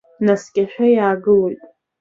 Наскьашәа 0.25 0.87
иаагылоит. 0.95 1.61